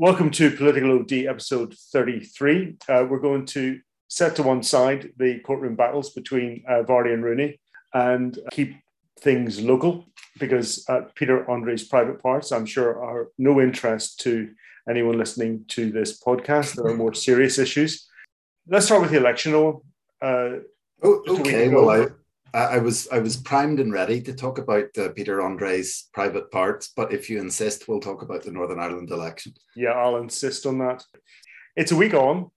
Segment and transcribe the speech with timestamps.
[0.00, 2.76] Welcome to Political OD episode 33.
[2.88, 7.24] Uh, we're going to set to one side the courtroom battles between uh, Vardy and
[7.24, 7.58] Rooney
[7.92, 8.76] and keep
[9.18, 10.06] things local
[10.38, 14.52] because uh, Peter Andre's private parts, I'm sure, are no interest to
[14.88, 16.76] anyone listening to this podcast.
[16.76, 18.08] There are more serious issues.
[18.68, 19.52] Let's start with the election.
[19.56, 19.80] oh,
[21.02, 21.68] okay.
[21.70, 22.06] Well, I,
[22.54, 26.92] I was I was primed and ready to talk about uh, Peter Andre's private parts,
[26.96, 29.52] but if you insist, we'll talk about the Northern Ireland election.
[29.76, 31.04] Yeah, I'll insist on that.
[31.76, 32.50] It's a week on.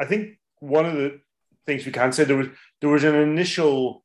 [0.00, 1.20] I think one of the
[1.66, 2.48] things we can say there was
[2.80, 4.04] there was an initial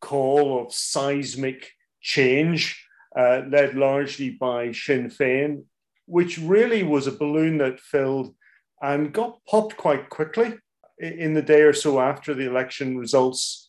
[0.00, 1.70] call of seismic
[2.00, 2.84] change,
[3.16, 5.64] uh, led largely by Sinn Féin,
[6.06, 8.34] which really was a balloon that filled
[8.82, 10.54] and got popped quite quickly
[10.98, 13.65] in the day or so after the election results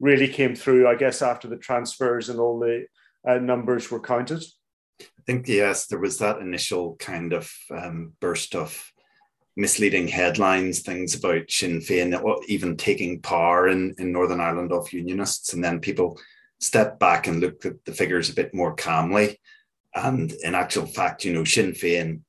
[0.00, 2.86] really came through, I guess, after the transfers and all the
[3.28, 4.42] uh, numbers were counted?
[5.00, 8.90] I think, yes, there was that initial kind of um, burst of
[9.56, 15.52] misleading headlines, things about Sinn Féin even taking power in, in Northern Ireland off Unionists.
[15.52, 16.18] And then people
[16.60, 19.38] stepped back and looked at the figures a bit more calmly.
[19.94, 22.22] And in actual fact, you know, Sinn Féin,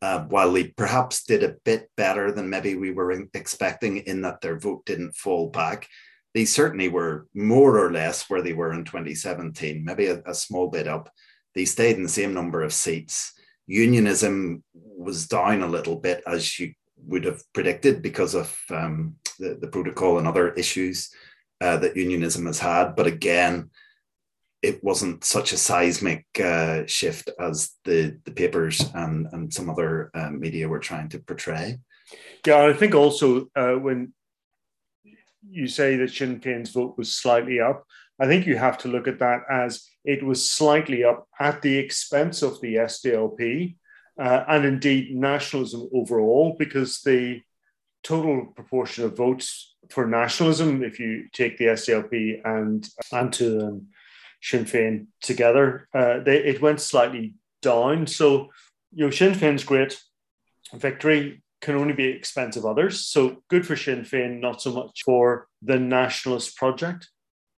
[0.00, 4.40] uh, while they perhaps did a bit better than maybe we were expecting in that
[4.40, 5.88] their vote didn't fall back,
[6.38, 10.68] they certainly were more or less where they were in 2017, maybe a, a small
[10.68, 11.10] bit up.
[11.56, 13.32] They stayed in the same number of seats.
[13.66, 16.74] Unionism was down a little bit, as you
[17.08, 21.10] would have predicted, because of um, the, the protocol and other issues
[21.60, 22.94] uh, that unionism has had.
[22.94, 23.70] But again,
[24.62, 30.12] it wasn't such a seismic uh, shift as the, the papers and, and some other
[30.14, 31.80] uh, media were trying to portray.
[32.46, 34.12] Yeah, I think also uh, when
[35.50, 37.84] you say that Sinn Féin's vote was slightly up.
[38.20, 41.78] I think you have to look at that as it was slightly up at the
[41.78, 43.76] expense of the SDLP
[44.20, 47.40] uh, and indeed nationalism overall, because the
[48.02, 53.86] total proportion of votes for nationalism, if you take the SDLP and and to um,
[54.42, 58.06] Sinn Féin together, uh, they, it went slightly down.
[58.06, 58.48] So,
[58.92, 60.00] you know, Sinn Féin's great
[60.74, 63.06] victory can only be expense of others.
[63.06, 67.08] So good for Sinn Féin, not so much for the nationalist project.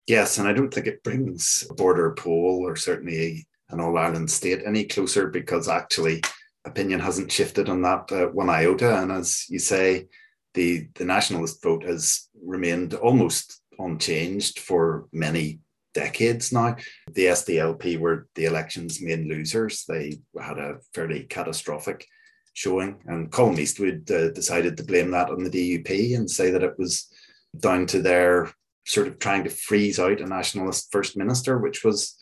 [0.07, 4.63] Yes, and I don't think it brings border poll or certainly an All Ireland state
[4.65, 6.21] any closer because actually
[6.65, 9.01] opinion hasn't shifted on that uh, one iota.
[9.01, 10.07] And as you say,
[10.53, 15.59] the, the nationalist vote has remained almost unchanged for many
[15.93, 16.75] decades now.
[17.13, 19.85] The SDLP were the election's main losers.
[19.87, 22.05] They had a fairly catastrophic
[22.53, 23.01] showing.
[23.05, 26.77] And Colm Eastwood uh, decided to blame that on the DUP and say that it
[26.77, 27.07] was
[27.57, 28.51] down to their
[28.85, 32.17] sort of trying to freeze out a nationalist first minister, which was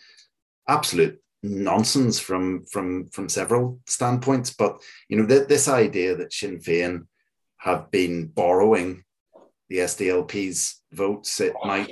[0.68, 4.54] absolute nonsense from from from several standpoints.
[4.54, 7.08] But you know, th- this idea that Sinn Féin
[7.58, 9.04] have been borrowing
[9.70, 11.92] the SDLP's votes, it might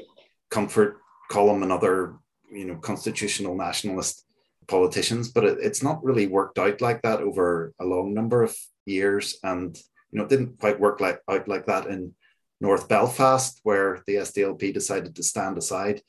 [0.50, 0.98] comfort
[1.32, 2.16] Colm and other
[2.52, 4.25] you know constitutional nationalist
[4.68, 8.56] politicians, but it, it's not really worked out like that over a long number of
[8.86, 9.38] years.
[9.44, 9.76] And
[10.12, 12.14] you know, it didn't quite work like out like that in
[12.62, 16.02] North Belfast, where the SDLP decided to stand aside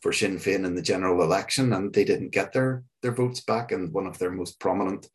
[0.00, 3.72] for Sinn Féin in the general election, and they didn't get their their votes back.
[3.72, 5.08] And one of their most prominent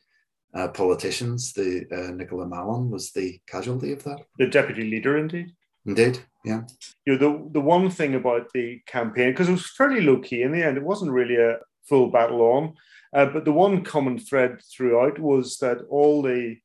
[0.53, 4.19] uh, politicians, the uh, Nicola Mallon, was the casualty of that.
[4.37, 5.53] The deputy leader, indeed.
[5.85, 6.61] Indeed, yeah.
[7.05, 10.41] You know, the the one thing about the campaign because it was fairly low key
[10.43, 10.77] in the end.
[10.77, 11.57] It wasn't really a
[11.87, 12.73] full battle on.
[13.13, 16.57] Uh, but the one common thread throughout was that all the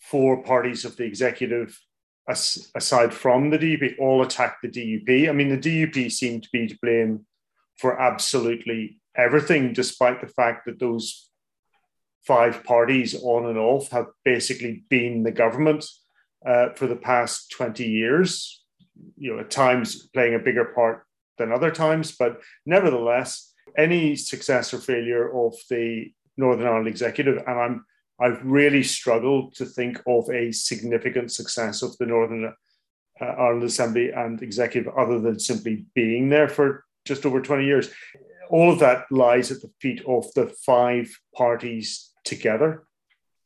[0.00, 1.78] four parties of the executive,
[2.28, 5.28] as, aside from the DUP, all attacked the DUP.
[5.28, 7.26] I mean, the DUP seemed to be to blame
[7.78, 11.30] for absolutely everything, despite the fact that those
[12.26, 15.86] five parties on and off have basically been the government
[16.46, 18.64] uh, for the past 20 years,
[19.16, 21.06] you know, at times playing a bigger part
[21.38, 27.60] than other times, but nevertheless, any success or failure of the Northern Ireland executive, and
[27.60, 27.84] I'm
[28.20, 32.52] I've really struggled to think of a significant success of the Northern
[33.20, 37.88] uh, Ireland Assembly and executive other than simply being there for just over 20 years.
[38.50, 42.84] All of that lies at the feet of the five parties together.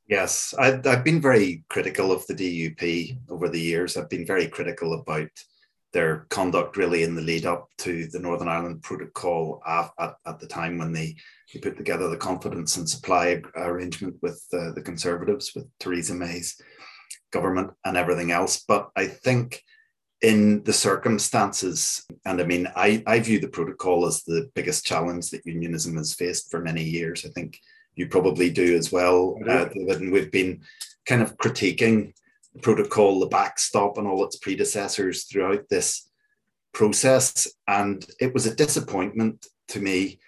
[0.08, 3.96] Yes, I, I've been very critical of the DUP over the years.
[3.96, 5.30] I've been very critical about
[5.94, 10.40] their conduct really in the lead up to the Northern Ireland Protocol at, at, at
[10.40, 11.14] the time when they,
[11.52, 16.60] they put together the confidence and supply arrangement with uh, the Conservatives, with Theresa May's
[17.32, 18.64] government and everything else.
[18.66, 19.62] But I think
[20.20, 25.30] in the circumstances, and I mean, I, I view the protocol as the biggest challenge
[25.30, 27.24] that unionism has faced for many years.
[27.24, 27.60] I think
[27.94, 30.62] you probably do as well, uh, and we've been
[31.06, 32.14] kind of critiquing
[32.62, 36.08] protocol, the backstop, and all its predecessors throughout this
[36.72, 37.46] process.
[37.66, 40.20] And it was a disappointment to me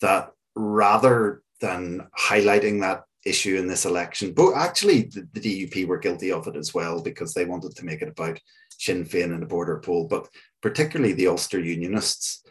[0.00, 5.98] that rather than highlighting that issue in this election, but actually the, the DUP were
[5.98, 8.38] guilty of it as well because they wanted to make it about
[8.70, 10.28] Sinn Féin and the border poll, but
[10.60, 12.42] particularly the Ulster Unionists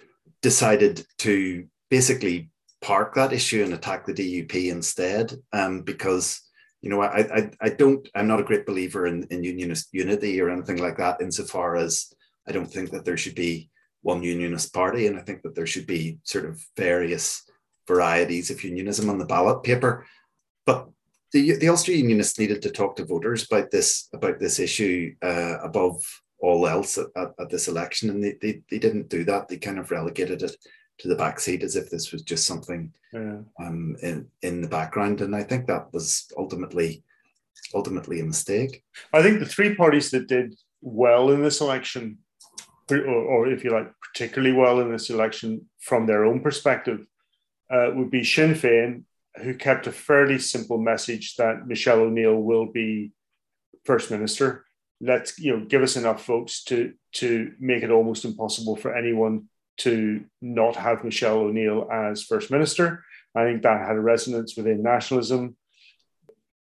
[0.42, 2.50] decided to basically
[2.81, 6.42] park that issue and attack the DUP instead, um, because
[6.81, 10.42] you know I, I I don't I'm not a great believer in, in unionist unity
[10.42, 11.22] or anything like that.
[11.22, 12.13] Insofar as
[12.48, 13.69] I don't think that there should be
[14.01, 17.44] one unionist party, and I think that there should be sort of various
[17.88, 20.06] varieties of unionism on the ballot paper.
[20.66, 20.89] But
[21.31, 25.57] the the Ulster Unionists needed to talk to voters about this about this issue uh,
[25.62, 26.01] above
[26.39, 29.48] all else at, at, at, this election, and they, they they didn't do that.
[29.48, 30.56] They kind of relegated it
[31.01, 33.39] to the back seat as if this was just something yeah.
[33.59, 37.03] um, in in the background, and I think that was ultimately
[37.74, 38.83] ultimately a mistake.
[39.12, 42.19] I think the three parties that did well in this election,
[42.89, 47.06] or, or if you like, particularly well in this election from their own perspective,
[47.71, 49.04] uh, would be Sinn Féin,
[49.42, 53.12] who kept a fairly simple message that Michelle O'Neill will be
[53.86, 54.65] first minister.
[55.00, 59.47] Let's you know give us enough votes to to make it almost impossible for anyone
[59.83, 63.04] to not have Michelle O'Neill as First Minister.
[63.36, 65.56] I think that had a resonance within nationalism.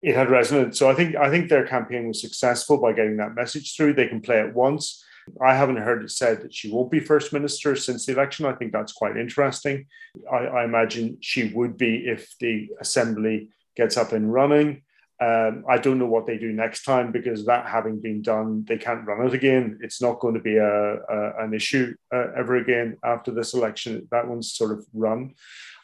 [0.02, 0.78] It had resonance.
[0.78, 3.94] So I think I think their campaign was successful by getting that message through.
[3.94, 5.04] They can play it once.
[5.42, 8.46] I haven't heard it said that she won't be first minister since the election.
[8.46, 9.88] I think that's quite interesting.
[10.32, 14.84] I, I imagine she would be if the assembly gets up and running.
[15.20, 18.78] Um, I don't know what they do next time because that having been done, they
[18.78, 19.80] can't run it again.
[19.82, 24.08] It's not going to be a, a an issue uh, ever again after this election.
[24.12, 25.34] That one's sort of run.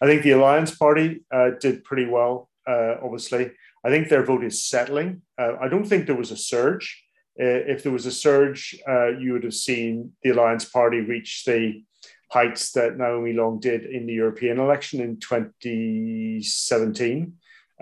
[0.01, 2.49] I think the Alliance Party uh, did pretty well.
[2.67, 3.51] Uh, obviously,
[3.83, 5.23] I think their vote is settling.
[5.37, 7.03] Uh, I don't think there was a surge.
[7.39, 11.43] Uh, if there was a surge, uh, you would have seen the Alliance Party reach
[11.45, 11.83] the
[12.29, 17.33] heights that Naomi Long did in the European election in 2017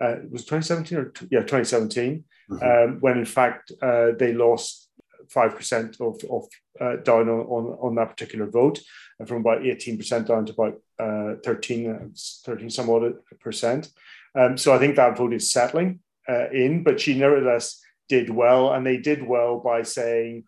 [0.01, 2.63] uh, it was 2017 or yeah 2017 mm-hmm.
[2.63, 4.89] um, when in fact uh, they lost
[5.30, 6.45] five percent of, of
[6.80, 8.80] uh, down on, on, on that particular vote
[9.19, 12.00] and from about 18 percent down to about uh, 13 uh,
[12.45, 13.89] 13 somewhat percent
[14.36, 18.74] um, so I think that vote is settling uh, in but she nevertheless did well
[18.74, 20.44] and they did well by saying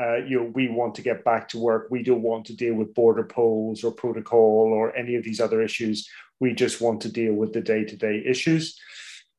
[0.00, 1.88] uh, you know, we want to get back to work.
[1.90, 5.60] We don't want to deal with border polls or protocol or any of these other
[5.60, 6.08] issues.
[6.38, 8.78] We just want to deal with the day to day issues.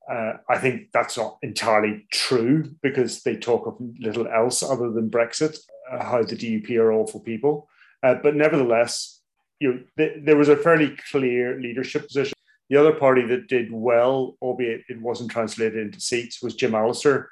[0.09, 5.09] Uh, I think that's not entirely true because they talk of little else other than
[5.09, 5.57] Brexit,
[5.91, 7.69] uh, how the DUP are awful people.
[8.01, 9.21] Uh, but nevertheless,
[9.59, 12.33] you know, th- there was a fairly clear leadership position.
[12.69, 17.29] The other party that did well, albeit it wasn't translated into seats, was Jim Allister,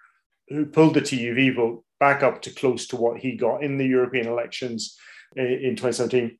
[0.49, 3.85] who pulled the TUV vote back up to close to what he got in the
[3.85, 4.97] European elections
[5.35, 6.37] in 2017,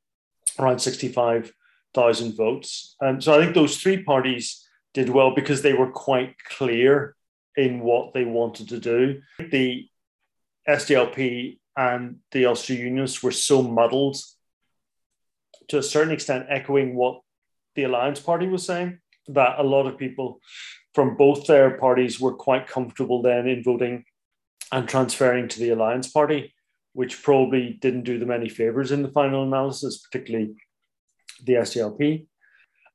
[0.58, 2.96] around 65,000 votes.
[3.00, 4.67] And so I think those three parties
[4.98, 7.14] did well because they were quite clear
[7.56, 9.22] in what they wanted to do.
[9.38, 9.88] The
[10.68, 14.16] SDLP and the Ulster Unionists were so muddled
[15.68, 17.20] to a certain extent, echoing what
[17.76, 18.98] the Alliance Party was saying,
[19.28, 20.40] that a lot of people
[20.94, 24.04] from both their parties were quite comfortable then in voting
[24.72, 26.52] and transferring to the Alliance Party,
[26.94, 30.56] which probably didn't do them any favors in the final analysis, particularly
[31.44, 32.26] the SDLP.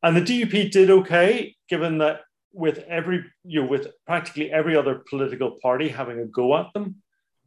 [0.04, 2.18] And the DUP did okay, given that
[2.64, 6.86] with every you know, with practically every other political party having a go at them,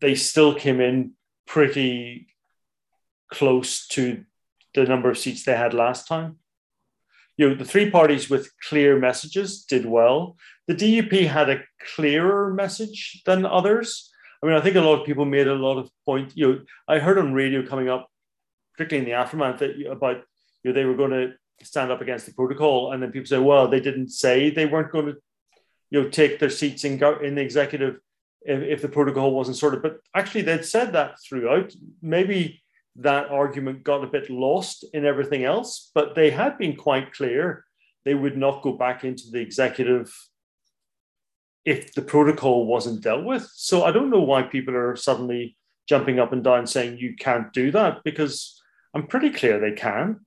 [0.01, 1.13] they still came in
[1.47, 2.27] pretty
[3.39, 4.25] close to
[4.75, 6.31] the number of seats they had last time.
[7.37, 10.37] You know, the three parties with clear messages did well.
[10.67, 11.63] The DUP had a
[11.95, 14.11] clearer message than others.
[14.43, 16.33] I mean, I think a lot of people made a lot of point.
[16.35, 18.09] You know, I heard on radio coming up,
[18.73, 20.19] particularly in the aftermath, that about
[20.63, 21.27] you know they were going to
[21.63, 24.93] stand up against the protocol, and then people say, well, they didn't say they weren't
[24.93, 25.17] going to,
[25.91, 27.99] you know, take their seats in in the executive
[28.43, 29.83] if, if the protocol wasn't sorted.
[29.83, 31.73] But actually, they'd said that throughout.
[32.03, 32.63] Maybe
[32.97, 37.65] that argument got a bit lost in everything else, but they had been quite clear
[38.05, 40.15] they would not go back into the executive
[41.65, 43.51] if the protocol wasn't dealt with.
[43.53, 45.57] So I don't know why people are suddenly
[45.89, 48.63] jumping up and down saying you can't do that because
[48.95, 50.21] I'm pretty clear they can.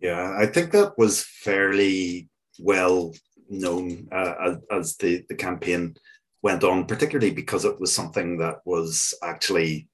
[0.00, 3.14] Yeah, I think that was fairly well
[3.48, 5.94] known uh, as, the, the campaign
[6.42, 9.88] went on, particularly because it was something that was actually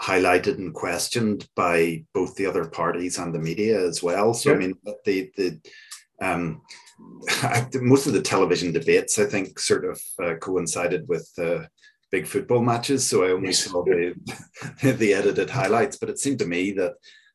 [0.00, 4.32] highlighted and questioned by both the other parties and the media as well.
[4.32, 4.56] So, yeah.
[4.56, 5.60] I mean, the, the,
[6.22, 6.62] um,
[7.74, 11.64] most of the television debates, I think, sort of uh, coincided with uh,
[12.10, 13.06] big football matches.
[13.06, 14.14] So I only saw the,
[14.82, 16.94] the edited highlights, but it seemed to me that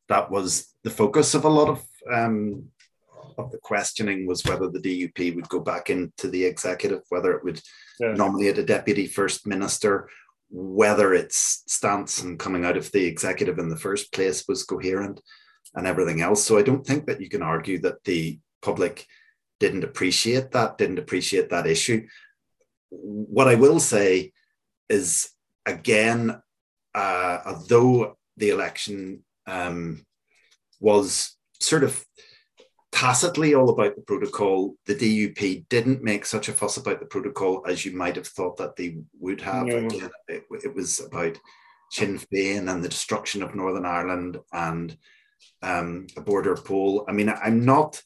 [0.10, 2.66] that was the focus of a lot of um,
[3.38, 7.44] of the questioning was whether the DUP would go back into the executive, whether it
[7.44, 7.62] would
[8.00, 8.14] yeah.
[8.14, 10.10] nominate a deputy first minister,
[10.50, 15.20] whether its stance and coming out of the executive in the first place was coherent,
[15.76, 16.44] and everything else.
[16.44, 19.06] So I don't think that you can argue that the public
[19.60, 22.08] didn't appreciate that, didn't appreciate that issue.
[22.90, 24.32] What I will say
[24.90, 25.30] is
[25.66, 26.42] again,
[26.94, 30.06] uh, although the election um,
[30.80, 32.04] was sort of
[32.92, 37.62] tacitly all about the protocol, the DUP didn't make such a fuss about the protocol
[37.68, 39.68] as you might have thought that they would have.
[39.68, 39.74] Yeah.
[39.74, 41.38] Again, it, it, was about
[41.92, 44.98] Sinn Féin and the destruction of Northern Ireland and
[45.62, 47.04] um, a border poll.
[47.08, 48.02] I mean, I'm not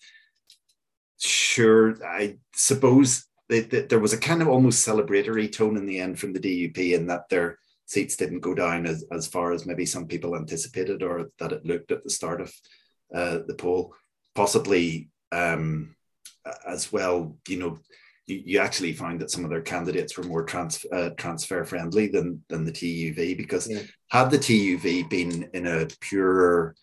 [1.20, 1.96] sure.
[2.04, 6.34] I suppose that there was a kind of almost celebratory tone in the end from
[6.34, 10.06] the DUP in that their seats didn't go down as, as far as maybe some
[10.06, 12.54] people anticipated or that it looked at the start of
[13.14, 13.96] uh, the poll.
[14.36, 15.96] Possibly um,
[16.68, 17.80] as well, you know,
[18.28, 22.08] you, you, actually find that some of their candidates were more trans, uh, transfer friendly
[22.08, 23.82] than, than the TUV because yeah.
[24.10, 26.76] had the TUV been in a pure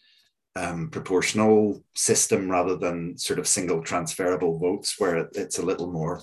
[0.56, 6.20] um, proportional system rather than sort of single transferable votes where it's a little more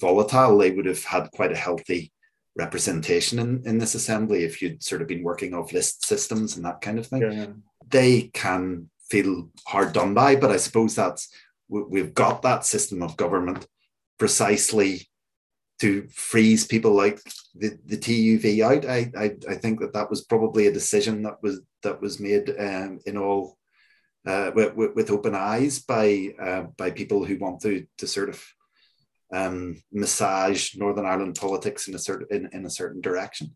[0.00, 2.12] volatile, they would have had quite a healthy
[2.56, 6.64] representation in, in this assembly if you'd sort of been working off list systems and
[6.64, 7.22] that kind of thing.
[7.22, 7.46] Yeah.
[7.88, 11.28] They can feel hard done by, but I suppose that's
[11.68, 13.66] we've got that system of government
[14.18, 15.08] precisely
[15.80, 17.20] to freeze people like
[17.54, 18.84] the, the TUV out.
[18.84, 22.54] I, I, I think that that was probably a decision that was that was made
[22.58, 23.58] um, in all
[24.24, 28.40] uh, with, with, open eyes by uh, by people who want to to sort of
[29.32, 33.54] um, massage Northern Ireland politics in a certain in, in a certain direction.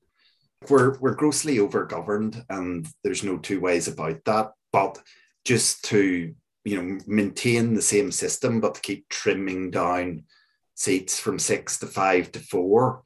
[0.69, 4.53] We're we're grossly overgoverned, and there's no two ways about that.
[4.73, 4.99] But
[5.45, 10.25] just to you know maintain the same system, but to keep trimming down
[10.75, 13.03] seats from six to five to four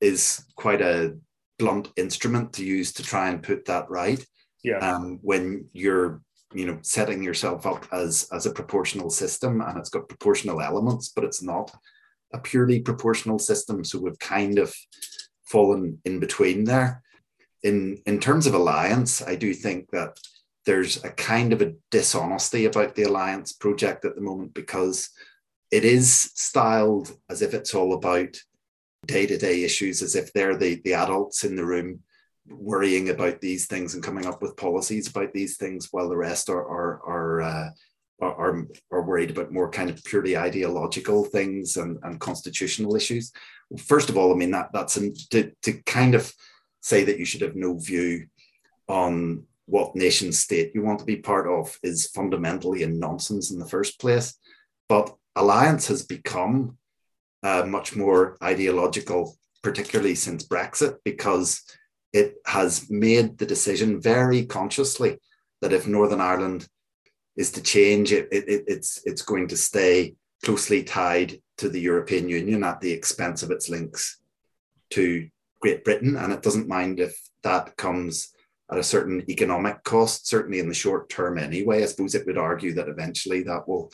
[0.00, 1.16] is quite a
[1.58, 4.24] blunt instrument to use to try and put that right.
[4.62, 4.78] Yeah.
[4.78, 6.22] Um, when you're
[6.54, 11.08] you know setting yourself up as as a proportional system and it's got proportional elements,
[11.08, 11.74] but it's not
[12.34, 13.84] a purely proportional system.
[13.84, 14.74] So we've kind of
[15.44, 17.02] fallen in between there.
[17.62, 20.18] In, in terms of alliance, I do think that
[20.66, 25.10] there's a kind of a dishonesty about the alliance project at the moment because
[25.70, 28.36] it is styled as if it's all about
[29.06, 32.00] day-to-day issues, as if they're the, the adults in the room
[32.48, 36.50] worrying about these things and coming up with policies about these things while the rest
[36.50, 37.68] are, are, are uh,
[38.20, 43.32] are, are worried about more kind of purely ideological things and, and constitutional issues.
[43.78, 46.32] First of all, I mean that that's an, to, to kind of
[46.80, 48.26] say that you should have no view
[48.88, 53.58] on what nation state you want to be part of is fundamentally a nonsense in
[53.58, 54.34] the first place.
[54.88, 56.76] But alliance has become
[57.42, 61.62] uh, much more ideological, particularly since Brexit, because
[62.12, 65.18] it has made the decision very consciously
[65.62, 66.68] that if Northern Ireland
[67.36, 68.12] is to change.
[68.12, 70.14] It, it, it's it's going to stay
[70.44, 74.18] closely tied to the European Union at the expense of its links
[74.90, 75.28] to
[75.60, 78.34] Great Britain, and it doesn't mind if that comes
[78.70, 81.82] at a certain economic cost, certainly in the short term anyway.
[81.82, 83.92] I suppose it would argue that eventually that will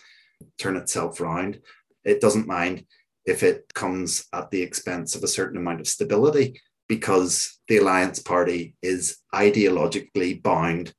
[0.59, 1.61] turn itself around.
[2.04, 2.87] It doesn't mind
[3.26, 8.20] if it comes at the expense of a certain amount of stability because the Alliance
[8.20, 10.92] Party is ideologically bound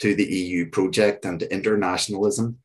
[0.00, 2.58] to the EU project and to internationalism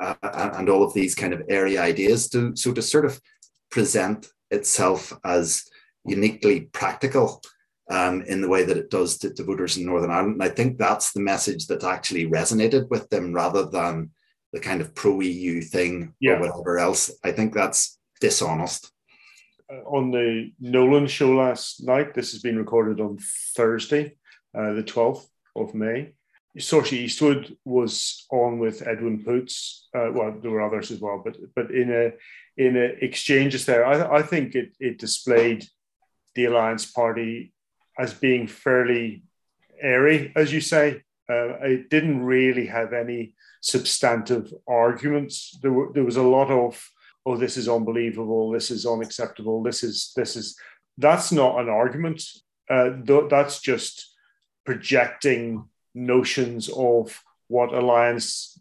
[0.00, 0.14] uh,
[0.54, 2.28] and all of these kind of area ideas.
[2.30, 3.20] To, so to sort of
[3.70, 5.64] present itself as
[6.04, 7.42] uniquely practical
[7.90, 10.34] um, in the way that it does to, to, voters in Northern Ireland.
[10.34, 14.10] And I think that's the message that actually resonated with them rather than
[14.52, 16.32] the kind of pro EU thing yeah.
[16.32, 17.10] or whatever else.
[17.24, 18.92] I think that's dishonest.
[19.70, 23.18] Uh, on the Nolan show last night, this has been recorded on
[23.56, 24.16] Thursday,
[24.56, 26.14] uh, the 12th of May.
[26.58, 29.88] Sorcha Eastwood was on with Edwin Poots.
[29.94, 32.12] Uh, well, there were others as well, but but in a
[32.56, 35.66] in a exchanges there, I, I think it it displayed
[36.34, 37.52] the Alliance Party
[37.98, 39.22] as being fairly
[39.80, 41.02] airy, as you say.
[41.28, 45.56] Uh, it didn't really have any substantive arguments.
[45.62, 46.82] There were there was a lot of
[47.26, 50.56] oh, this is unbelievable, this is unacceptable, this is this is
[50.98, 52.22] that's not an argument.
[52.68, 54.16] Uh, th- that's just
[54.64, 55.64] projecting
[55.94, 58.58] notions of what alliance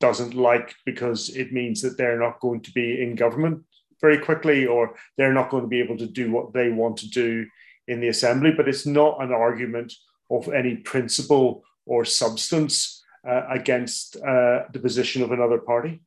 [0.00, 3.62] doesn't like because it means that they're not going to be in government
[4.00, 7.08] very quickly or they're not going to be able to do what they want to
[7.08, 7.46] do
[7.86, 8.50] in the assembly.
[8.50, 9.92] But it's not an argument
[10.30, 16.00] of any principle or substance uh, against uh, the position of another party.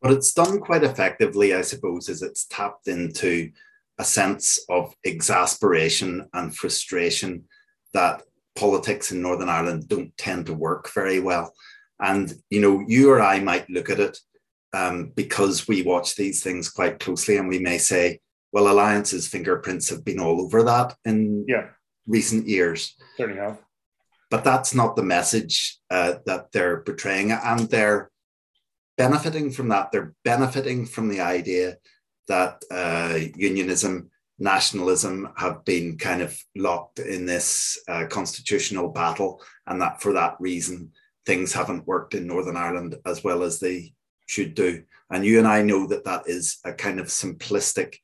[0.00, 3.52] but it's done quite effectively, I suppose, as it's tapped into
[3.98, 7.44] a sense of exasperation and frustration
[7.92, 8.22] that
[8.54, 11.52] politics in Northern Ireland don't tend to work very well.
[12.00, 14.18] And, you know, you or I might look at it
[14.72, 18.20] um, because we watch these things quite closely and we may say,
[18.52, 21.68] well, Alliance's fingerprints have been all over that in yeah.
[22.06, 22.94] recent years.
[23.16, 23.58] Certainly have.
[24.30, 27.32] But that's not the message uh, that they're portraying.
[27.32, 28.10] And they're
[28.96, 29.92] benefiting from that.
[29.92, 31.76] They're benefiting from the idea
[32.28, 39.80] that uh, unionism, nationalism have been kind of locked in this uh, constitutional battle, and
[39.80, 40.92] that for that reason,
[41.26, 43.94] things haven't worked in Northern Ireland as well as they
[44.26, 44.82] should do.
[45.10, 47.96] And you and I know that that is a kind of simplistic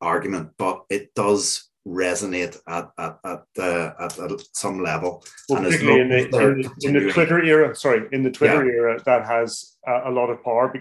[0.00, 5.24] argument, but it does resonate at at at, uh, at, at some level.
[5.48, 8.72] Well, particularly in the, in the, in, the, Twitter era, sorry, in the Twitter yeah.
[8.72, 10.72] era, that has uh, a lot of power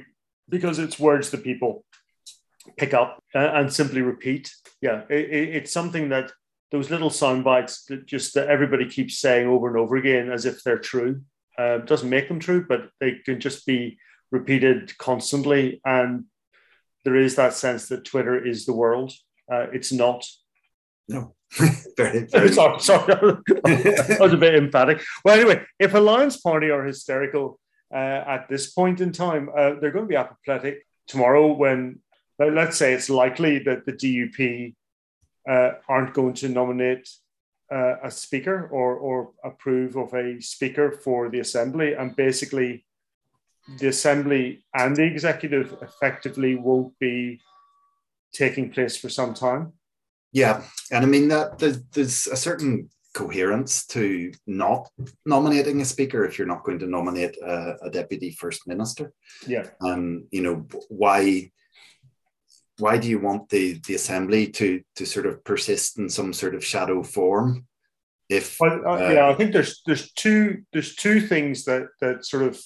[0.50, 1.86] because it's words that people
[2.78, 4.54] pick up and simply repeat.
[4.82, 6.32] Yeah, it, it's something that
[6.72, 10.46] those little sound bites that just that everybody keeps saying over and over again as
[10.46, 11.22] if they're true.
[11.58, 13.98] Uh, doesn't make them true, but they can just be
[14.32, 15.80] repeated constantly.
[15.86, 16.26] And
[17.06, 19.14] there is that sense that Twitter is the world.
[19.52, 20.26] Uh, it's not.
[21.08, 21.36] No.
[21.98, 22.52] very, very.
[22.52, 23.14] sorry, sorry.
[23.66, 25.02] I was a bit emphatic.
[25.24, 27.60] Well, anyway, if Alliance Party are hysterical
[27.94, 32.00] uh, at this point in time, uh, they're going to be apoplectic tomorrow when
[32.40, 34.76] let's say it's likely that the DUP
[35.50, 37.10] uh, aren't going to nominate
[37.72, 42.86] uh, a speaker or, or approve of a speaker for the assembly, and basically
[43.80, 47.40] the assembly and the executive effectively won't be
[48.34, 49.74] taking place for some time.
[50.32, 54.90] Yeah, and I mean that there's, there's a certain coherence to not
[55.26, 59.14] nominating a speaker if you're not going to nominate a, a deputy first minister.
[59.48, 61.52] Yeah, um, you know why
[62.80, 66.56] why do you want the the assembly to to sort of persist in some sort
[66.56, 67.66] of shadow form?
[68.30, 72.44] If uh, uh, yeah, I think there's there's two there's two things that that sort
[72.44, 72.62] of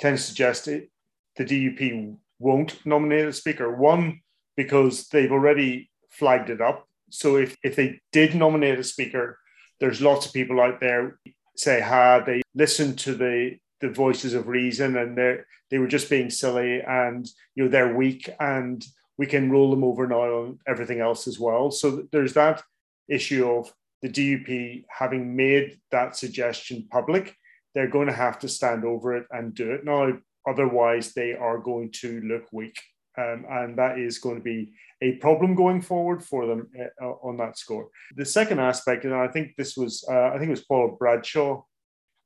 [0.00, 0.90] tend to suggest it,
[1.36, 3.74] the DUP won't nominate a speaker.
[3.76, 4.20] One
[4.56, 6.86] because they've already flagged it up.
[7.10, 9.38] So if if they did nominate a speaker,
[9.80, 11.18] there's lots of people out there
[11.56, 15.38] say, "Ha, they listened to the the voices of reason and they
[15.70, 18.86] they were just being silly and you know they're weak and
[19.22, 21.70] we can roll them over now on everything else as well.
[21.70, 22.60] So there's that
[23.08, 27.36] issue of the DUP having made that suggestion public.
[27.72, 30.18] They're going to have to stand over it and do it now.
[30.44, 32.76] Otherwise, they are going to look weak.
[33.16, 36.68] Um, and that is going to be a problem going forward for them
[37.00, 37.90] uh, on that score.
[38.16, 41.62] The second aspect, and I think this was, uh, I think it was Paul Bradshaw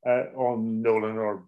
[0.09, 1.45] uh, on Nolan or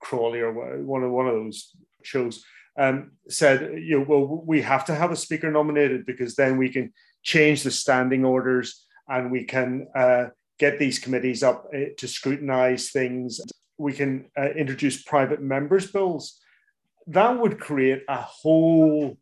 [0.00, 2.42] Crawley or one of one of those shows
[2.78, 6.68] um, said, you know, well, we have to have a speaker nominated because then we
[6.68, 10.26] can change the standing orders and we can uh,
[10.58, 13.40] get these committees up uh, to scrutinize things.
[13.78, 16.40] We can uh, introduce private members' bills.
[17.06, 19.18] That would create a whole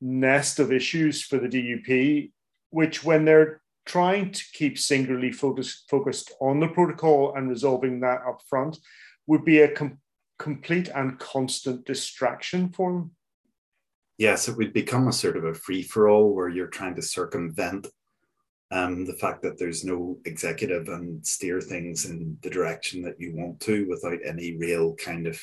[0.00, 2.32] nest of issues for the DUP,
[2.70, 8.22] which, when they're trying to keep singularly focused, focused on the protocol and resolving that
[8.28, 8.78] up front,
[9.26, 9.98] would be a com-
[10.38, 13.10] complete and constant distraction for them.
[14.18, 17.02] Yes, it would become a sort of a free for all where you're trying to
[17.02, 17.86] circumvent
[18.70, 23.34] um, the fact that there's no executive and steer things in the direction that you
[23.36, 25.40] want to without any real kind of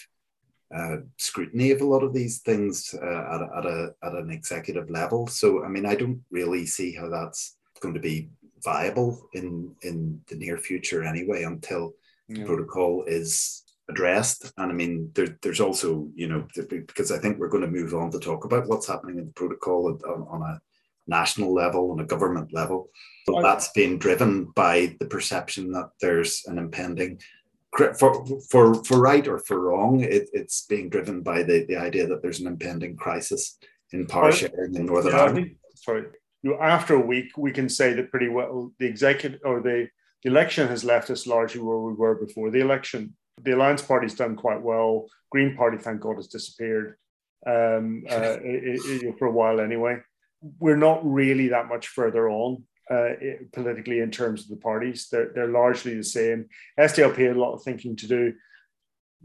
[0.76, 4.32] uh, scrutiny of a lot of these things uh, at, a, at, a, at an
[4.32, 5.28] executive level.
[5.28, 8.30] So, I mean, I don't really see how that's going to be
[8.64, 11.94] viable in in the near future anyway until
[12.28, 12.40] yeah.
[12.40, 14.52] the protocol is addressed.
[14.58, 17.94] And I mean, there, there's also, you know, because I think we're going to move
[17.94, 20.62] on to talk about what's happening in the protocol on, on a
[21.08, 22.90] national level, on a government level.
[23.28, 27.20] But that's being driven by the perception that there's an impending,
[27.78, 27.94] for,
[28.50, 32.22] for, for right or for wrong, it, it's being driven by the, the idea that
[32.22, 33.58] there's an impending crisis
[33.92, 35.46] in power sharing in Northern yeah, Ireland.
[35.46, 36.04] Think, sorry.
[36.42, 39.88] You know, after a week, we can say that pretty well the executive or the,
[40.24, 44.16] the election has left us largely where we were before the election the Alliance Party's
[44.16, 45.08] done quite well.
[45.32, 46.98] Green Party, thank God, has disappeared
[47.46, 49.98] um, uh, it, it, for a while anyway.
[50.60, 53.10] We're not really that much further on uh,
[53.54, 55.08] politically in terms of the parties.
[55.10, 56.48] They're, they're largely the same.
[56.80, 58.34] SDLP had a lot of thinking to do.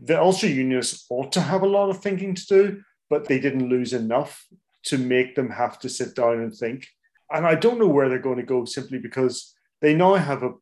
[0.00, 3.68] the Ulster Unionists ought to have a lot of thinking to do, but they didn't
[3.68, 4.46] lose enough
[4.84, 6.86] to make them have to sit down and think.
[7.30, 10.52] And I don't know where they're going to go simply because they now have a,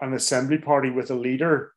[0.00, 1.72] an assembly party with a leader,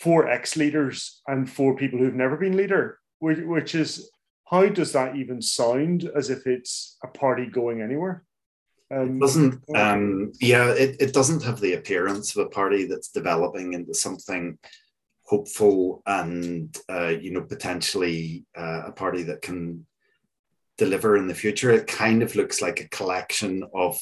[0.00, 4.10] four ex leaders, and four people who've never been leader, which, which is
[4.46, 8.24] how does that even sound as if it's a party going anywhere?
[8.92, 9.64] Um, it doesn't.
[9.76, 14.58] Um, yeah, it, it doesn't have the appearance of a party that's developing into something
[15.22, 19.86] hopeful and uh, you know potentially uh, a party that can
[20.76, 21.70] deliver in the future.
[21.70, 24.00] It kind of looks like a collection of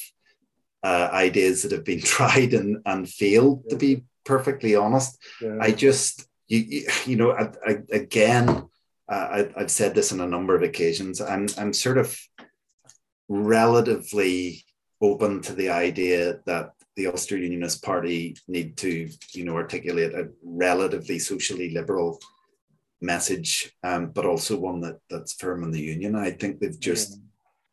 [0.83, 3.69] uh, ideas that have been tried and, and failed.
[3.69, 5.59] To be perfectly honest, yeah.
[5.61, 8.49] I just you you know I, I, again
[9.15, 11.21] uh, I, have said this on a number of occasions.
[11.21, 12.09] I'm I'm sort of
[13.29, 14.65] relatively
[15.01, 20.29] open to the idea that the Ulster Unionist Party need to, you know, articulate a
[20.43, 22.21] relatively socially liberal
[23.01, 26.15] message, um, but also one that that's firm in the union.
[26.17, 27.28] I think they've just yeah.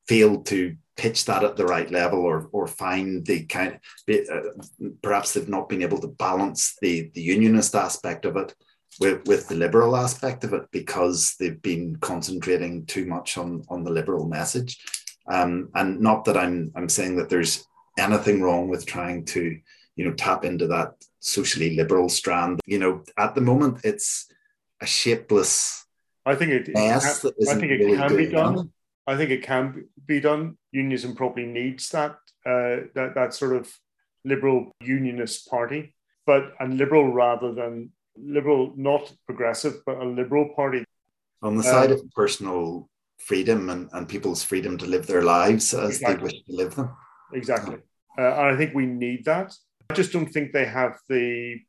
[0.07, 3.79] Failed to pitch that at the right level, or or find the kind.
[4.09, 4.39] Uh,
[5.01, 8.53] perhaps they've not been able to balance the the unionist aspect of it
[8.99, 13.83] with, with the liberal aspect of it because they've been concentrating too much on on
[13.83, 14.79] the liberal message.
[15.27, 17.65] Um, and not that I'm I'm saying that there's
[17.97, 19.59] anything wrong with trying to,
[19.95, 22.61] you know, tap into that socially liberal strand.
[22.65, 24.27] You know, at the moment, it's
[24.81, 25.85] a shapeless.
[26.25, 26.65] I think it.
[26.65, 28.57] Can, I think it really can be done.
[28.57, 28.71] On.
[29.07, 30.57] I think it can be done.
[30.71, 33.71] Unionism probably needs that uh, that that sort of
[34.23, 35.93] liberal unionist party,
[36.25, 40.83] but and liberal rather than liberal, not progressive, but a liberal party.
[41.41, 42.89] On the side um, of personal
[43.19, 46.15] freedom and, and people's freedom to live their lives as exactly.
[46.15, 46.89] they wish to live them.
[47.33, 47.77] Exactly.
[48.17, 49.53] Uh, and I think we need that.
[49.89, 51.59] I just don't think they have the.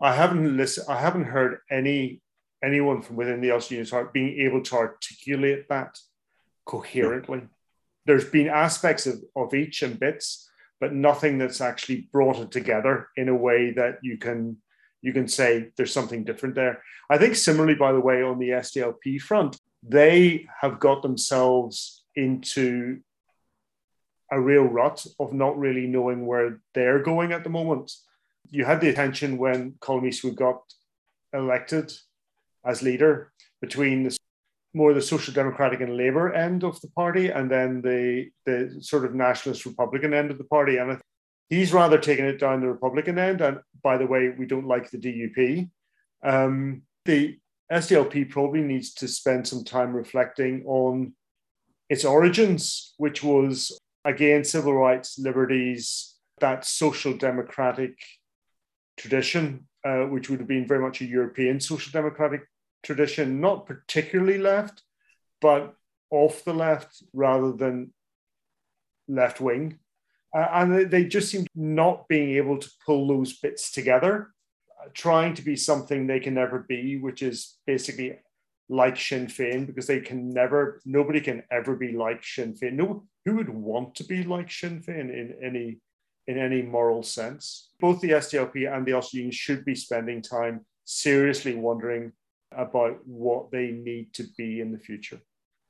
[0.00, 0.86] I haven't listened.
[0.88, 2.20] I haven't heard any
[2.62, 5.98] anyone from within the LCU being able to articulate that
[6.64, 7.42] coherently.
[8.06, 13.08] There's been aspects of, of each and bits, but nothing that's actually brought it together
[13.16, 14.56] in a way that you can
[15.02, 16.82] you can say there's something different there.
[17.08, 23.00] I think similarly, by the way, on the SDLP front, they have got themselves into
[24.30, 27.92] a real rut of not really knowing where they're going at the moment.
[28.50, 30.60] You had the attention when Colm Eastwood got
[31.32, 31.92] elected
[32.64, 34.16] as leader between the
[34.72, 39.04] more the social democratic and labor end of the party and then the the sort
[39.04, 40.76] of nationalist republican end of the party.
[40.76, 41.00] And
[41.48, 43.40] he's rather taken it down the republican end.
[43.40, 47.38] And by the way we don't like the dup um, the
[47.72, 51.14] sdlp probably needs to spend some time reflecting on
[51.88, 57.98] its origins which was again, civil rights, liberties, that social democratic
[58.96, 62.42] tradition, uh, which would have been very much a European social democratic
[62.82, 64.82] tradition, not particularly left,
[65.40, 65.74] but
[66.10, 67.92] off the left rather than
[69.08, 69.78] left wing.
[70.36, 74.30] Uh, and they just seem not being able to pull those bits together,
[74.80, 78.16] uh, trying to be something they can never be, which is basically
[78.68, 82.74] like Sinn Féin because they can never, nobody can ever be like Sinn Féin.
[82.74, 85.80] No, who would want to be like Sinn Féin in any
[86.28, 87.70] in any moral sense?
[87.80, 92.12] Both the SDLP and the Ulster Union should be spending time seriously wondering
[92.52, 95.20] about what they need to be in the future.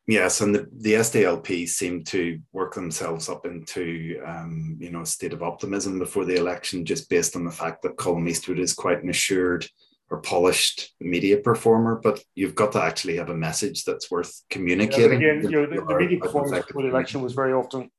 [0.07, 5.07] Yes, and the, the SDLP seem to work themselves up into um, you know a
[5.07, 8.73] state of optimism before the election, just based on the fact that Colm Eastwood is
[8.73, 9.67] quite an assured
[10.11, 15.21] or polished media performer, but you've got to actually have a message that's worth communicating.
[15.21, 17.91] Yeah, again, you know, the, the media performance for the election was very often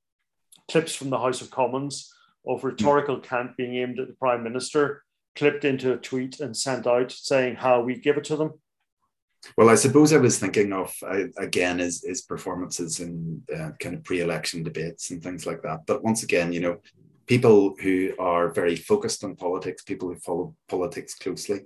[0.69, 2.13] clips from the House of Commons
[2.47, 3.23] of rhetorical mm.
[3.23, 5.03] cant being aimed at the Prime Minister,
[5.35, 8.53] clipped into a tweet and sent out saying how we give it to them.
[9.57, 13.95] Well, I suppose I was thinking of uh, again is is performances in uh, kind
[13.95, 15.85] of pre-election debates and things like that.
[15.87, 16.77] But once again, you know,
[17.27, 21.61] people who are very focused on politics, people who follow politics closely,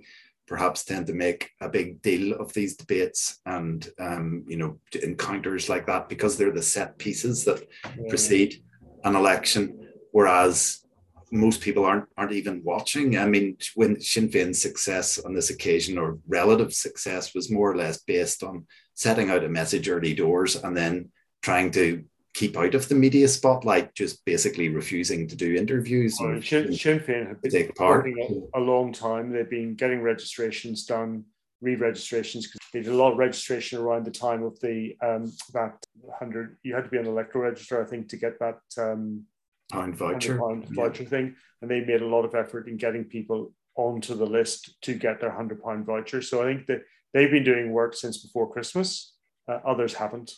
[0.46, 5.68] perhaps tend to make a big deal of these debates and um, you know encounters
[5.68, 8.08] like that because they're the set pieces that yeah.
[8.08, 8.62] precede
[9.04, 10.85] an election whereas
[11.32, 15.98] most people aren't aren't even watching i mean when sinn féin's success on this occasion
[15.98, 20.56] or relative success was more or less based on setting out a message early doors
[20.56, 21.10] and then
[21.42, 22.04] trying to
[22.36, 26.18] keep out of the media spotlight, just basically refusing to do interviews.
[26.20, 29.30] Well, Sinn, Sinn Féin have been take part a, a, long time.
[29.30, 31.24] They've been getting registrations done,
[31.62, 35.82] re-registrations because they did a lot of registration around the time of the um, that
[36.18, 36.58] hundred.
[36.62, 39.24] You had to be an electoral register, I think, to get that um,
[39.70, 41.08] pound voucher pound voucher yeah.
[41.08, 44.94] thing, and they made a lot of effort in getting people onto the list to
[44.94, 46.22] get their hundred pound voucher.
[46.22, 49.14] So I think that they've been doing work since before Christmas.
[49.48, 50.32] Uh, others haven't.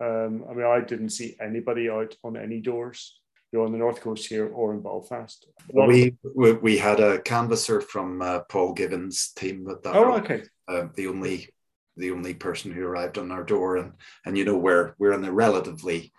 [0.00, 3.18] Um, I mean, I didn't see anybody out on any doors,
[3.52, 5.46] you know, on the north coast here or in Belfast.
[5.72, 9.94] We, we, we had a canvasser from uh, Paul Givan's team at that.
[9.96, 10.42] Oh, okay.
[10.66, 11.48] Uh, the only
[11.96, 13.92] the only person who arrived on our door, and
[14.26, 16.12] and you know we're we're in a relatively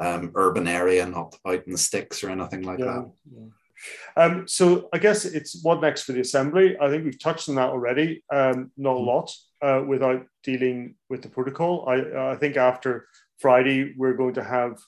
[0.00, 3.10] um, urban area, not out in the sticks or anything like yeah, that.
[3.32, 3.46] Yeah.
[4.16, 6.76] Um, so I guess it's what next for the assembly.
[6.80, 8.24] I think we've touched on that already.
[8.32, 9.06] Um, not a mm.
[9.06, 9.32] lot
[9.62, 11.88] uh, without dealing with the protocol.
[11.88, 13.06] I, I think after
[13.38, 14.78] Friday we're going to have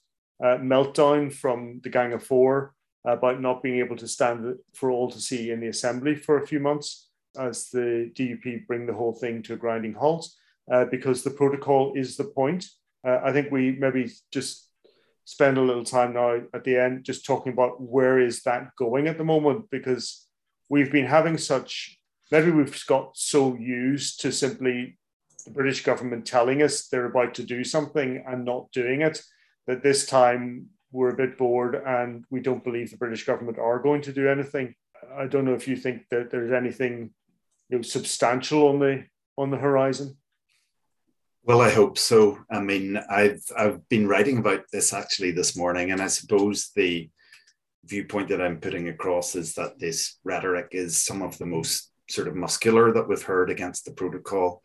[0.40, 5.10] a meltdown from the Gang of Four about not being able to stand for all
[5.10, 9.12] to see in the assembly for a few months as the DUP bring the whole
[9.12, 10.28] thing to a grinding halt
[10.70, 12.66] uh, because the protocol is the point.
[13.06, 14.68] Uh, I think we maybe just
[15.24, 19.06] spend a little time now at the end just talking about where is that going
[19.06, 20.26] at the moment because
[20.68, 21.98] we've been having such
[22.30, 24.98] maybe we've got so used to simply
[25.44, 29.22] the British government telling us they're about to do something and not doing it
[29.66, 33.78] that this time we're a bit bored and we don't believe the British government are
[33.78, 34.74] going to do anything.
[35.16, 37.10] I don't know if you think that there's anything
[37.68, 39.04] you know, substantial on the
[39.38, 40.16] on the horizon.
[41.44, 42.38] Well, I hope so.
[42.50, 47.10] I mean, I've I've been writing about this actually this morning, and I suppose the
[47.84, 52.28] viewpoint that I'm putting across is that this rhetoric is some of the most sort
[52.28, 54.62] of muscular that we've heard against the protocol.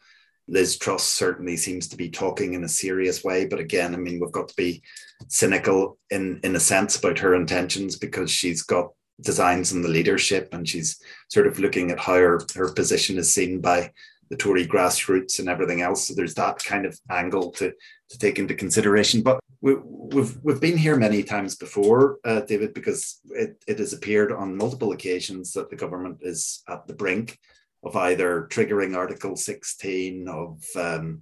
[0.48, 4.20] Liz Truss certainly seems to be talking in a serious way, but again, I mean,
[4.20, 4.84] we've got to be
[5.30, 10.50] cynical in in a sense about her intentions because she's got designs in the leadership
[10.52, 13.92] and she's sort of looking at how her, her position is seen by
[14.30, 16.08] the Tory grassroots and everything else.
[16.08, 17.74] So there's that kind of angle to,
[18.10, 19.22] to take into consideration.
[19.22, 23.80] But we, have we've, we've been here many times before, uh, David, because it, it
[23.80, 27.40] has appeared on multiple occasions that the government is at the brink
[27.84, 31.22] of either triggering Article 16, of um,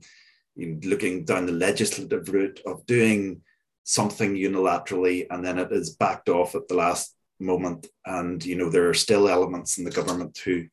[0.57, 3.41] looking down the legislative route, of doing
[3.83, 7.87] something unilaterally, and then it is backed off at the last moment.
[8.05, 10.65] And you know there are still elements in the government who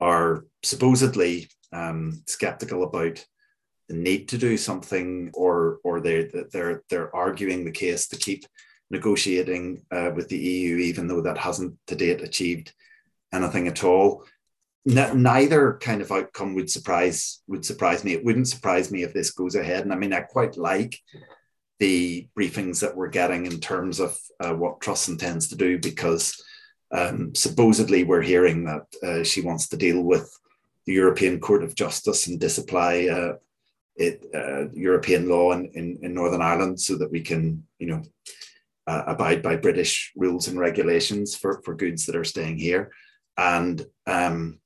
[0.00, 3.24] are supposedly um, skeptical about
[3.88, 8.44] the need to do something, or or they they're they're arguing the case to keep
[8.90, 12.72] negotiating uh, with the EU, even though that hasn't to date achieved
[13.32, 14.24] anything at all.
[14.88, 18.12] N- neither kind of outcome would surprise would surprise me.
[18.12, 19.84] It wouldn't surprise me if this goes ahead.
[19.84, 20.98] And I mean, I quite like
[21.78, 26.40] the briefings that we're getting in terms of uh, what Truss intends to do because
[26.92, 30.30] um, supposedly we're hearing that uh, she wants to deal with
[30.86, 33.34] the European Court of Justice and disapply uh,
[33.96, 38.02] it, uh, European law in, in, in, Northern Ireland so that we can, you know,
[38.86, 42.90] uh, abide by British rules and regulations for, for goods that are staying here.
[43.36, 44.60] And um,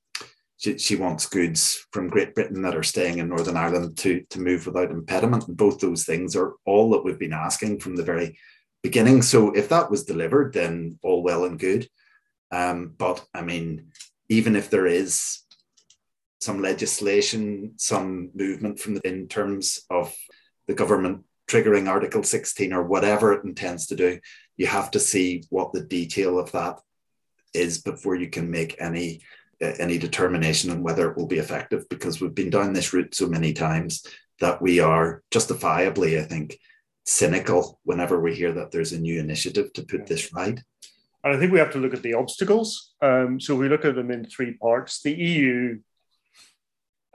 [0.57, 4.39] she, she, wants goods from Great Britain that are staying in Northern Ireland to, to
[4.39, 5.47] move without impediment.
[5.47, 8.37] And both those things are all that we've been asking from the very
[8.83, 9.21] beginning.
[9.21, 11.87] So if that was delivered, then all well and good.
[12.51, 13.91] Um, but I mean,
[14.29, 15.44] even if there is
[16.39, 20.15] some legislation, some movement from the, in terms of
[20.67, 24.19] the government triggering Article 16 or whatever it intends to do,
[24.57, 26.79] you have to see what the detail of that
[27.53, 29.21] is before you can make any
[29.61, 33.15] uh, any determination on whether it will be effective because we've been down this route
[33.15, 34.05] so many times
[34.41, 36.59] that we are justifiably, I think,
[37.05, 40.59] cynical whenever we hear that there's a new initiative to put this right.
[41.23, 42.93] And I think we have to look at the obstacles.
[43.01, 45.01] Um, so we look at them in three parts.
[45.01, 45.79] The EU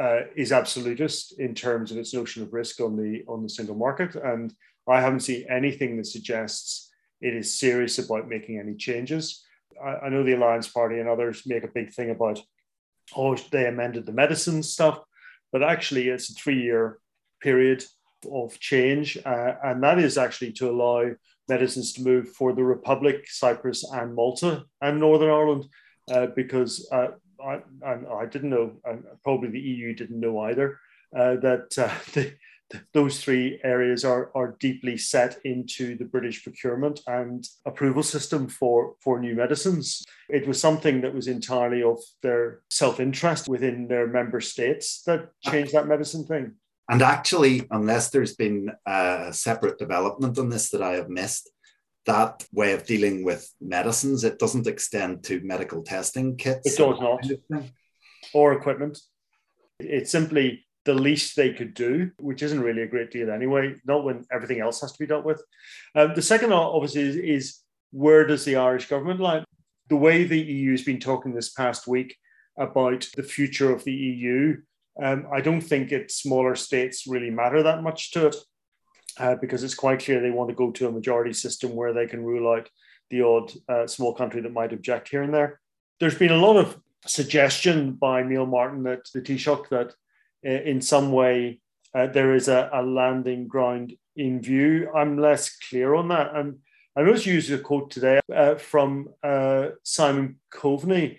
[0.01, 3.77] uh, is absolutist in terms of its notion of risk on the on the single
[3.77, 4.55] market, and
[4.89, 9.45] I haven't seen anything that suggests it is serious about making any changes.
[9.83, 12.41] I, I know the Alliance Party and others make a big thing about,
[13.15, 14.99] oh, they amended the medicine stuff,
[15.53, 16.99] but actually it's a three-year
[17.43, 17.85] period
[18.33, 21.11] of change, uh, and that is actually to allow
[21.49, 25.65] medicines to move for the Republic, Cyprus, and Malta and Northern Ireland,
[26.11, 27.09] uh, because uh,
[27.45, 27.61] I,
[28.23, 30.79] I, didn't know, and probably the EU didn't know either,
[31.17, 32.35] uh, that uh, the,
[32.93, 38.95] those three areas are, are deeply set into the British procurement and approval system for,
[39.03, 40.05] for new medicines.
[40.29, 45.31] It was something that was entirely of their self interest within their member states that
[45.43, 46.55] changed that medicine thing.
[46.89, 51.49] And actually, unless there's been a separate development on this that I have missed,
[52.07, 56.67] that way of dealing with medicines, it doesn't extend to medical testing kits.
[56.67, 57.25] It does not.
[58.35, 58.99] Or equipment.
[59.79, 64.05] It's simply the least they could do, which isn't really a great deal anyway, not
[64.05, 65.43] when everything else has to be dealt with.
[65.95, 67.59] Um, the second, obviously, is, is
[67.93, 69.45] where does the Irish government lie?
[69.89, 72.17] The way the EU has been talking this past week
[72.59, 74.57] about the future of the EU
[75.03, 78.37] Um, I don't think it smaller states really matter that much to it
[79.19, 82.07] uh, because it's quite clear they want to go to a majority system where they
[82.07, 82.69] can rule out
[83.11, 85.61] the odd uh, small country that might object here and there.
[85.99, 89.95] There's been a lot of suggestion by Micheál Martin at the Taoiseach that
[90.47, 91.61] uh, in some way
[91.95, 94.91] uh, there is a, a, landing ground in view.
[94.95, 96.35] I'm less clear on that.
[96.35, 96.59] And
[96.97, 98.21] I was using a quote today
[98.59, 99.09] from
[99.83, 101.19] Simon Coveney,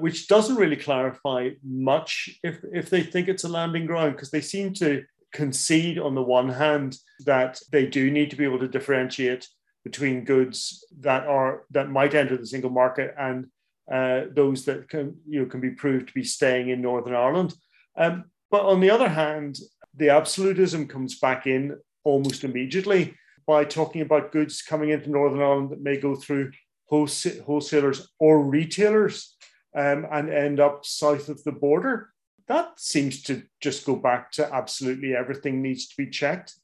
[0.00, 4.40] which doesn't really clarify much if, if they think it's a landing ground, because they
[4.40, 5.04] seem to
[5.36, 6.96] concede on the one hand
[7.26, 9.46] that they do need to be able to differentiate
[9.84, 13.46] between goods that are that might enter the single market and
[13.92, 17.54] uh, those that can you know can be proved to be staying in Northern Ireland.
[17.96, 19.58] Um, but on the other hand,
[19.94, 23.14] the absolutism comes back in almost immediately
[23.46, 26.52] by talking about goods coming into Northern Ireland that may go through
[26.88, 29.36] wholesalers or retailers
[29.76, 32.10] um, and end up south of the border.
[32.48, 36.54] That seems to just go back to absolutely everything needs to be checked.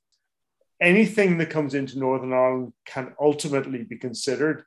[0.81, 4.65] Anything that comes into Northern Ireland can ultimately be considered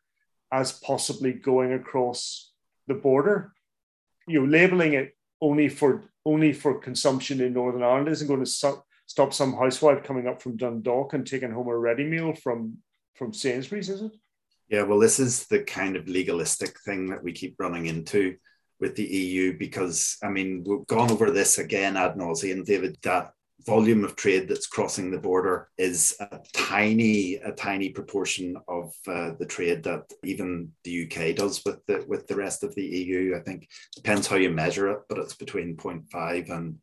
[0.51, 2.51] as possibly going across
[2.88, 3.54] the border.
[4.28, 8.45] You know, labeling it only for only for consumption in Northern Ireland isn't going to
[8.45, 12.78] stop, stop some housewife coming up from Dundalk and taking home a ready meal from
[13.13, 14.12] from Sainsbury's, is it?
[14.69, 18.36] Yeah, well, this is the kind of legalistic thing that we keep running into
[18.79, 22.97] with the EU because I mean we've gone over this again ad nauseum, David.
[23.03, 23.31] That
[23.65, 29.31] volume of trade that's crossing the border is a tiny, a tiny proportion of uh,
[29.39, 33.35] the trade that even the UK does with the with the rest of the EU.
[33.35, 36.77] I think depends how you measure it, but it's between 0.5 and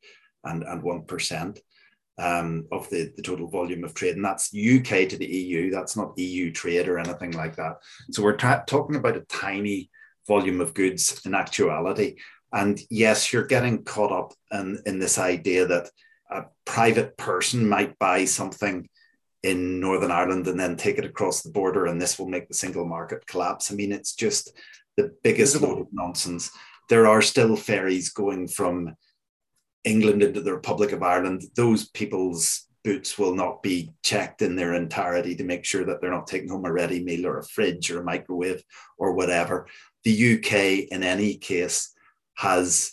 [0.44, 1.61] and and one percent
[2.18, 5.70] um, of the, the total volume of trade, and that's UK to the EU.
[5.70, 7.76] That's not EU trade or anything like that.
[8.11, 9.90] So we're talking about a tiny
[10.26, 12.16] volume of goods in actuality.
[12.52, 15.90] And yes, you're getting caught up in, in this idea that
[16.30, 18.88] a private person might buy something
[19.42, 22.54] in Northern Ireland and then take it across the border, and this will make the
[22.54, 23.72] single market collapse.
[23.72, 24.56] I mean, it's just
[24.96, 26.50] the biggest load of nonsense.
[26.88, 28.94] There are still ferries going from
[29.85, 31.42] England into the Republic of Ireland.
[31.56, 36.11] Those people's boots will not be checked in their entirety to make sure that they're
[36.11, 38.62] not taking home a ready meal or a fridge or a microwave
[38.98, 39.66] or whatever.
[40.04, 41.92] The UK, in any case,
[42.36, 42.92] has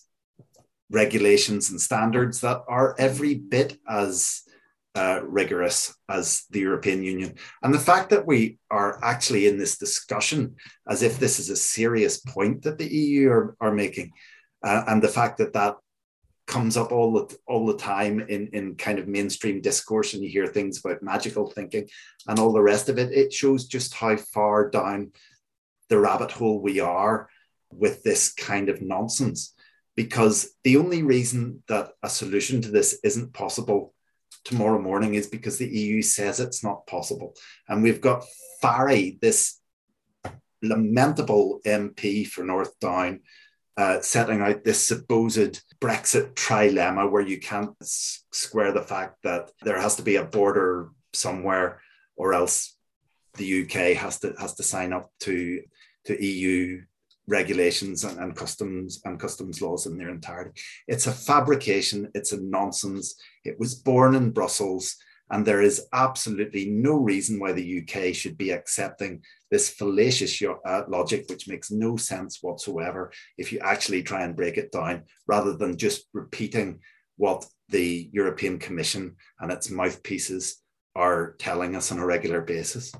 [0.90, 4.42] regulations and standards that are every bit as
[4.96, 7.36] uh, rigorous as the European Union.
[7.62, 10.56] And the fact that we are actually in this discussion
[10.88, 14.12] as if this is a serious point that the EU are, are making,
[14.64, 15.76] uh, and the fact that that
[16.48, 20.30] comes up all the all the time in in kind of mainstream discourse and you
[20.30, 21.88] hear things about magical thinking
[22.28, 25.12] and all the rest of it it shows just how far down
[25.90, 27.30] the rabbit hole we are
[27.72, 29.54] with this kind of nonsense
[29.96, 33.94] because the only reason that a solution to this isn't possible
[34.46, 37.36] tomorrow morning is because the EU says it's not possible.
[37.68, 38.24] And we've got
[38.62, 39.60] Farry, this
[40.62, 43.22] lamentable MP for North Down,
[43.78, 49.80] uh, setting out this supposed Brexit trilemma where you can't square the fact that there
[49.80, 51.82] has to be a border somewhere
[52.18, 52.76] or else
[53.36, 55.62] the UK has to has to sign up to
[56.06, 56.82] to EU
[57.28, 60.60] regulations and, and, customs and customs laws in their entirety.
[60.88, 63.16] It's a fabrication, it's a nonsense.
[63.46, 64.96] It was born in Brussels,
[65.30, 70.84] and there is absolutely no reason why the UK should be accepting this fallacious uh,
[70.88, 75.56] logic, which makes no sense whatsoever if you actually try and break it down, rather
[75.56, 76.80] than just repeating
[77.18, 80.58] what the European Commission and its mouthpieces
[80.96, 82.92] are telling us on a regular basis.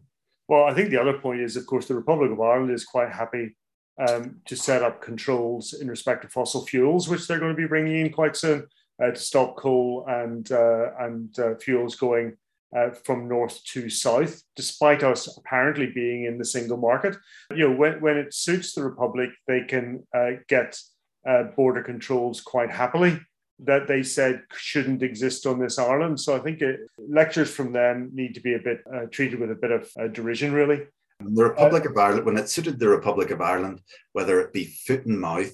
[0.50, 3.12] Well, I think the other point is, of course, the Republic of Ireland is quite
[3.12, 3.56] happy
[4.00, 7.68] um, to set up controls in respect to fossil fuels, which they're going to be
[7.68, 8.66] bringing in quite soon
[9.02, 12.36] uh, to stop coal and uh, and uh, fuels going
[12.76, 17.16] uh, from north to south, despite us apparently being in the single market.
[17.52, 20.80] You know, when, when it suits the Republic, they can uh, get
[21.28, 23.20] uh, border controls quite happily
[23.66, 26.20] that they said shouldn't exist on this island.
[26.20, 28.82] So I think it, lectures from them need to be a bit
[29.12, 30.88] treated with a bit of derision, really.
[31.20, 33.82] The Republic of Ireland, when it suited the Republic of Ireland,
[34.14, 35.54] whether it be foot and mouth,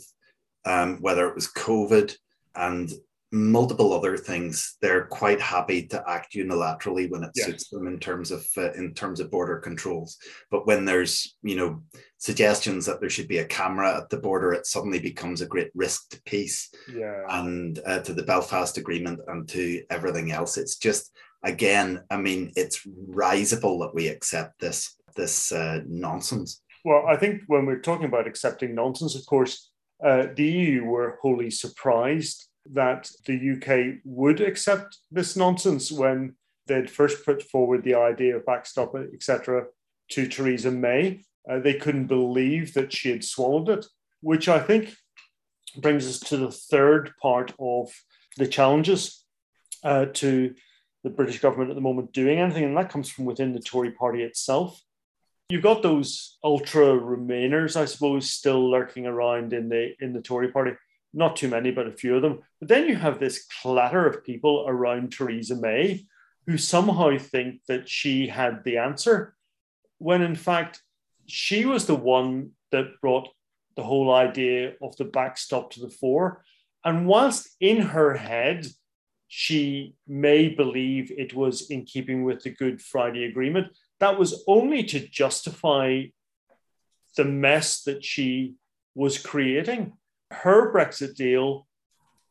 [0.65, 2.15] um, whether it was COVID
[2.55, 2.91] and
[3.35, 7.45] multiple other things, they're quite happy to act unilaterally when it yes.
[7.45, 10.17] suits them in terms of uh, in terms of border controls.
[10.49, 11.83] But when there's you know
[12.17, 15.69] suggestions that there should be a camera at the border, it suddenly becomes a great
[15.75, 17.23] risk to peace yeah.
[17.29, 20.57] and uh, to the Belfast Agreement and to everything else.
[20.57, 21.11] It's just
[21.43, 26.61] again, I mean, it's risible that we accept this this uh, nonsense?
[26.83, 29.71] Well, I think when we're talking about accepting nonsense, of course,
[30.03, 36.35] uh, the EU were wholly surprised that the UK would accept this nonsense when
[36.67, 39.65] they'd first put forward the idea of backstop, etc.,
[40.09, 41.23] to Theresa May.
[41.49, 43.85] Uh, they couldn't believe that she had swallowed it,
[44.21, 44.95] which I think
[45.77, 47.91] brings us to the third part of
[48.37, 49.23] the challenges
[49.83, 50.55] uh, to
[51.03, 53.91] the British government at the moment doing anything, and that comes from within the Tory
[53.91, 54.81] party itself.
[55.49, 60.51] You've got those ultra Remainers, I suppose, still lurking around in the in the Tory
[60.51, 60.71] party.
[61.15, 62.41] Not too many, but a few of them.
[62.59, 66.05] But then you have this clatter of people around Theresa May
[66.45, 69.35] who somehow think that she had the answer,
[69.97, 70.81] when in fact
[71.25, 73.29] she was the one that brought
[73.75, 76.43] the whole idea of the backstop to the fore.
[76.83, 78.67] And whilst in her head
[79.27, 83.67] she may believe it was in keeping with the Good Friday Agreement.
[83.99, 86.03] That was only to justify
[87.17, 88.55] the mess that she
[88.93, 89.93] was creating.
[90.31, 91.67] Her Brexit deal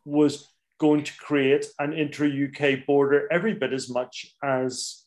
[0.05, 5.05] was going to create an intra UK border every bit as much as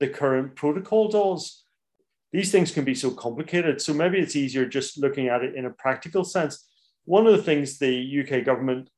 [0.00, 1.64] the current protocol does.
[2.32, 3.80] These things can be so complicated.
[3.80, 6.66] So maybe it's easier just looking at it in a practical sense.
[7.04, 8.88] One of the things the UK government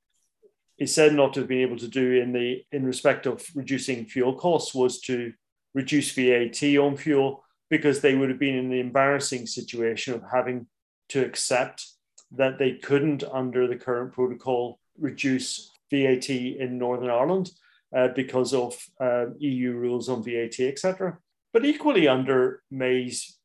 [0.78, 4.06] is said not to have been able to do in the in respect of reducing
[4.06, 5.32] fuel costs was to
[5.74, 10.66] reduce VAT on fuel because they would have been in the embarrassing situation of having
[11.08, 11.86] to accept
[12.32, 17.50] that they couldn't under the current protocol reduce VAT in Northern Ireland
[17.96, 21.18] uh, because of uh, EU rules on VAT, etc.
[21.52, 23.38] But equally under May's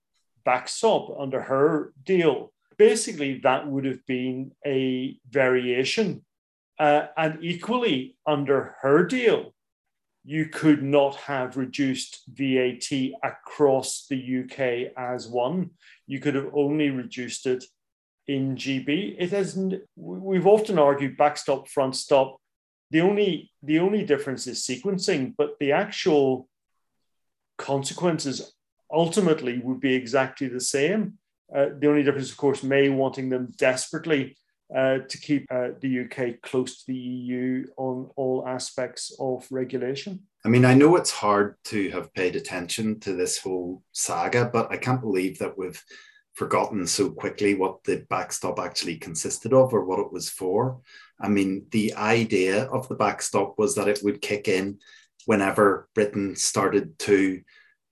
[0.43, 6.25] backstop, under her deal, basically that would have been a variation
[6.81, 9.53] uh, and equally, under her deal,
[10.23, 12.91] you could not have reduced VAT
[13.23, 15.69] across the UK as one.
[16.07, 17.63] You could have only reduced it
[18.27, 19.15] in GB.
[19.17, 19.81] It hasn't.
[19.95, 22.37] We've often argued backstop, front stop.
[22.91, 26.47] The only the only difference is sequencing, but the actual
[27.57, 28.53] consequences
[28.91, 31.17] ultimately would be exactly the same.
[31.53, 34.37] Uh, the only difference, of course, May wanting them desperately
[34.73, 40.21] uh, to keep uh, the UK close to the EU on all aspects of regulation?
[40.45, 44.71] I mean, I know it's hard to have paid attention to this whole saga, but
[44.71, 45.83] I can't believe that we've
[46.33, 50.79] forgotten so quickly what the backstop actually consisted of or what it was for.
[51.19, 54.79] I mean, the idea of the backstop was that it would kick in
[55.25, 57.41] whenever Britain started to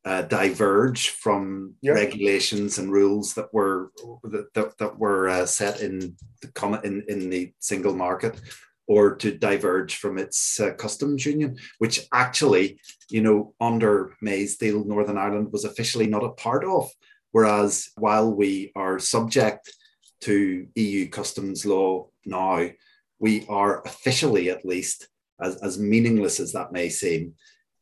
[0.05, 1.95] uh, diverge from yep.
[1.95, 3.91] regulations and rules that were
[4.23, 8.39] that, that, that were uh, set in the in, in the single market
[8.87, 12.79] or to diverge from its uh, customs union which actually
[13.09, 16.89] you know under May's deal Northern Ireland was officially not a part of
[17.31, 19.71] whereas while we are subject
[20.21, 22.67] to EU customs law now
[23.19, 25.07] we are officially at least
[25.41, 27.33] as, as meaningless as that may seem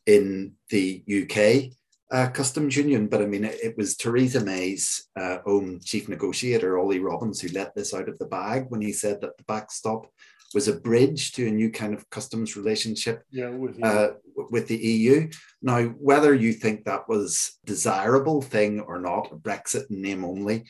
[0.06, 1.72] in the UK
[2.12, 6.80] uh, customs union, but I mean, it, it was Theresa May's uh, own chief negotiator,
[6.80, 10.08] Ollie Robbins, who let this out of the bag when he said that the backstop
[10.54, 14.12] was a bridge to a new kind of customs relationship yeah, with, uh,
[14.50, 15.30] with the EU.
[15.62, 20.66] Now, whether you think that was desirable thing or not, a Brexit name only,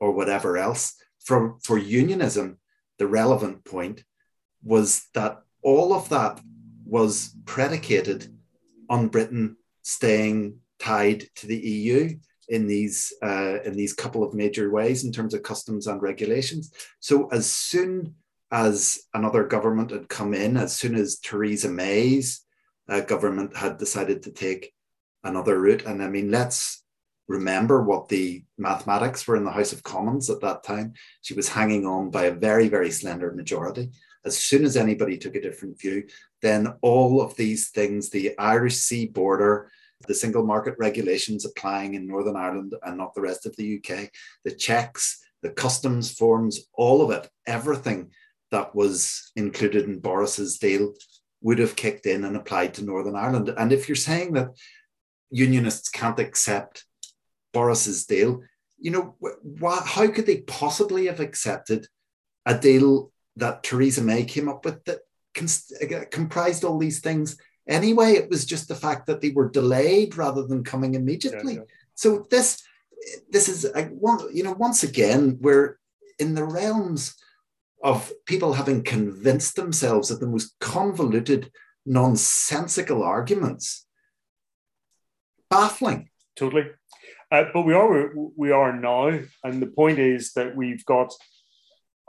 [0.00, 0.94] or whatever else,
[1.24, 2.58] for, for unionism,
[2.98, 4.04] the relevant point
[4.62, 6.40] was that all of that
[6.84, 8.36] was predicated
[8.90, 12.16] on Britain staying tied to the EU
[12.48, 16.72] in these uh, in these couple of major ways in terms of customs and regulations.
[17.00, 18.14] So as soon
[18.50, 22.44] as another government had come in, as soon as Theresa May's
[22.88, 24.72] uh, government had decided to take
[25.22, 26.84] another route, and I mean, let's
[27.26, 30.92] remember what the mathematics were in the House of Commons at that time.
[31.22, 33.90] She was hanging on by a very, very slender majority.
[34.24, 36.04] As soon as anybody took a different view,
[36.42, 39.70] then all of these things, the Irish Sea border,
[40.06, 44.10] the single market regulations applying in Northern Ireland and not the rest of the UK,
[44.44, 48.10] the checks, the customs forms, all of it, everything
[48.54, 50.94] that was included in Boris's deal
[51.42, 53.52] would have kicked in and applied to Northern Ireland.
[53.58, 54.50] And if you're saying that
[55.30, 56.84] unionists can't accept
[57.52, 58.42] Boris's deal,
[58.78, 61.86] you know, why, how could they possibly have accepted
[62.46, 65.00] a deal that Theresa May came up with that
[65.36, 67.36] uh, comprised all these things
[67.68, 68.12] anyway.
[68.12, 71.54] It was just the fact that they were delayed rather than coming immediately.
[71.54, 71.74] Yeah, yeah.
[71.94, 72.62] So this
[73.28, 75.78] this is a, one, you know, once again, we're
[76.18, 77.14] in the realms
[77.84, 81.52] of people having convinced themselves of the most convoluted,
[81.84, 83.86] nonsensical arguments.
[85.50, 86.08] Baffling.
[86.34, 86.70] Totally.
[87.30, 89.08] Uh, but we are we are now,
[89.44, 91.12] and the point is that we've got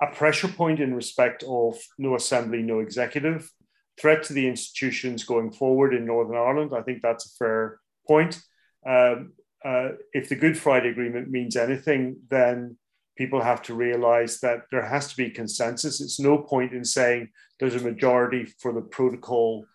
[0.01, 3.51] a pressure point in respect of no assembly, no executive,
[3.99, 6.71] threat to the institutions going forward in Northern Ireland.
[6.75, 8.41] I think that's a fair point.
[8.87, 12.77] Um, uh, if the Good Friday Agreement means anything, then
[13.15, 16.01] people have to realize that there has to be consensus.
[16.01, 19.65] It's no point in saying there's a majority for the protocol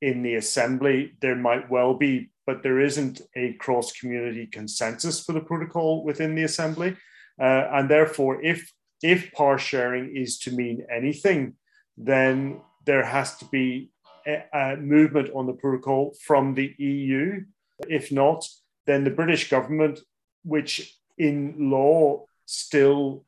[0.00, 1.12] in the assembly.
[1.20, 6.34] There might well be, but there isn't a cross community consensus for the protocol within
[6.34, 6.96] the assembly.
[7.40, 11.54] Uh, and therefore, if if power sharing is to mean anything,
[11.96, 13.90] then there has to be
[14.26, 17.40] a, a movement on the protocol from the EU.
[17.88, 18.46] If not,
[18.86, 20.00] then the British government,
[20.44, 23.24] which in law still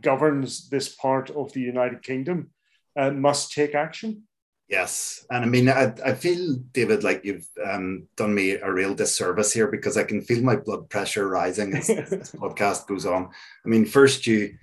[0.00, 2.50] governs this part of the United Kingdom,
[2.96, 4.22] uh, must take action.
[4.68, 8.94] Yes, and I mean, I, I feel, David, like you've um, done me a real
[8.94, 13.30] disservice here because I can feel my blood pressure rising as this podcast goes on.
[13.64, 14.56] I mean, first you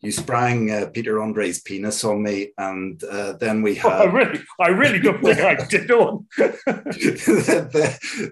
[0.00, 3.92] you sprang uh, Peter Andre's penis on me, and uh, then we had.
[3.92, 6.26] Oh, I really, I really don't think I did on.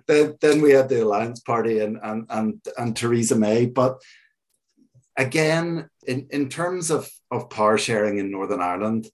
[0.06, 4.02] then, then we had the Alliance Party and and and, and Theresa May, but
[5.16, 9.08] again, in, in terms of, of power sharing in Northern Ireland,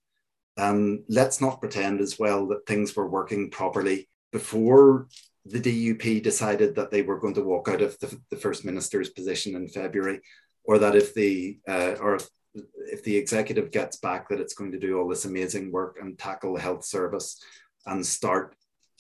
[0.57, 5.09] um, let's not pretend as well that things were working properly before
[5.45, 9.11] the DUP decided that they were going to walk out of the, the First Minister's
[9.11, 10.21] position in February,
[10.65, 14.73] or that if the uh, or if, if the executive gets back, that it's going
[14.73, 17.43] to do all this amazing work and tackle the health service
[17.87, 18.55] and start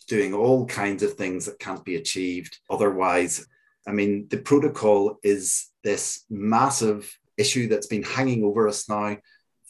[0.09, 3.47] doing all kinds of things that can't be achieved otherwise.
[3.87, 9.17] I mean, the protocol is this massive issue that's been hanging over us now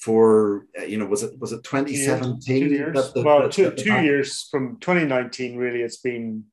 [0.03, 4.03] for uh, you know was it was it 2017 two years, the, well two, two
[4.03, 6.45] years from 2019 really it's been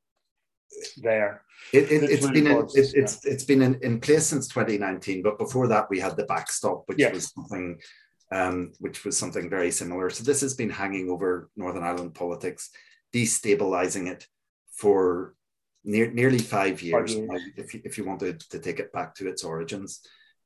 [0.97, 1.41] there.
[1.73, 5.39] It, it, has been in, it, it's it's been in, in place since 2019 but
[5.39, 7.13] before that we had the backstop which yes.
[7.13, 7.79] was something
[8.31, 10.11] um, which was something very similar.
[10.11, 12.69] So this has been hanging over northern ireland politics
[13.13, 14.27] destabilizing it
[14.75, 15.33] for
[15.83, 17.41] near, nearly five years, five years.
[17.57, 20.01] if, you, if you wanted to take it back to its origins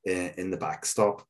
[0.07, 1.25] uh, in the backstop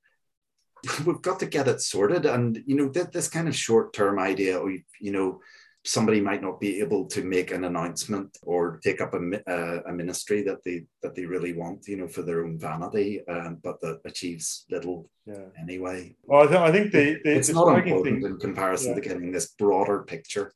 [1.05, 2.25] we've got to get it sorted.
[2.25, 5.39] And you know, th- this kind of short-term idea, of, you know,
[5.85, 9.93] somebody might not be able to make an announcement or take up a, uh, a
[9.93, 13.79] ministry that they that they really want, you know, for their own vanity, um, but
[13.81, 15.45] that achieves little yeah.
[15.59, 16.15] anyway.
[16.23, 18.95] Well, I, th- I think the, the it's the not important thing, in comparison yeah.
[18.95, 20.53] to getting this broader picture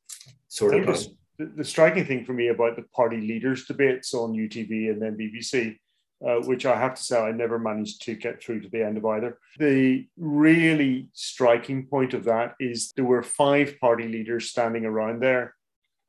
[0.48, 1.06] sort out.
[1.38, 5.76] The, striking thing for me about the party leaders debates on UTV and then BBC
[6.26, 8.98] uh, which I have to say I never managed to get through to the end
[8.98, 9.38] of either.
[9.58, 15.54] The really striking point of that is there were five party leaders standing around there,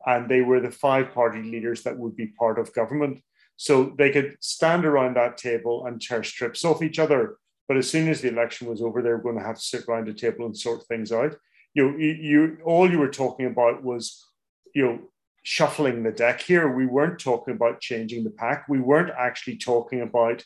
[0.05, 3.21] and they were the five party leaders that would be part of government.
[3.55, 7.38] So they could stand around that table and tear strips off each other.
[7.67, 9.86] But as soon as the election was over, they were going to have to sit
[9.88, 11.36] around a table and sort things out.
[11.75, 14.25] You, know, you, you all you were talking about was,
[14.73, 14.99] you know,
[15.43, 16.71] shuffling the deck here.
[16.71, 18.67] We weren't talking about changing the pack.
[18.69, 20.43] We weren't actually talking about,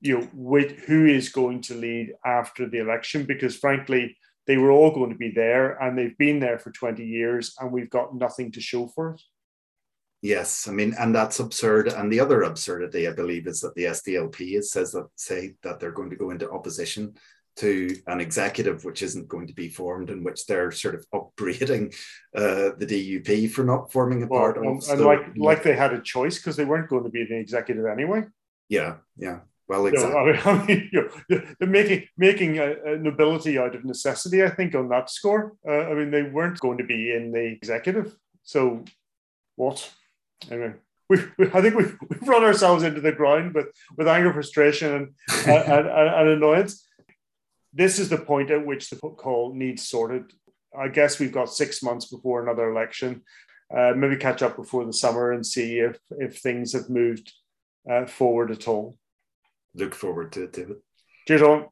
[0.00, 4.16] you know, with who is going to lead after the election, because frankly,
[4.46, 7.70] they were all going to be there and they've been there for 20 years and
[7.70, 9.22] we've got nothing to show for it.
[10.20, 11.88] Yes, I mean, and that's absurd.
[11.88, 15.90] And the other absurdity, I believe, is that the SDLP says that say that they're
[15.90, 17.14] going to go into opposition
[17.56, 21.92] to an executive which isn't going to be formed in which they're sort of upbraiding
[22.34, 24.64] uh, the DUP for not forming a well, part of.
[24.64, 27.36] And so, like, like they had a choice because they weren't going to be the
[27.36, 28.24] executive anyway.
[28.68, 29.40] Yeah, yeah.
[29.68, 30.14] Well, exactly.
[30.14, 34.42] You know, I mean, you know, making making a, a, nobility out of necessity.
[34.42, 35.54] I think on that score.
[35.66, 38.16] Uh, I mean, they weren't going to be in the executive.
[38.42, 38.84] So,
[39.56, 39.90] what?
[40.50, 40.74] Anyway.
[41.08, 43.66] We, we, I think we've, we've run ourselves into the ground with,
[43.98, 45.08] with anger, frustration, and,
[45.46, 46.86] and, and, and annoyance
[47.72, 50.32] this is the point at which the call needs sorted.
[50.78, 53.22] I guess we've got six months before another election.
[53.74, 57.32] Uh, maybe catch up before the summer and see if if things have moved
[57.90, 58.96] uh, forward at all.
[59.74, 60.76] Look forward to it, David.
[61.26, 61.66] Cheers, on.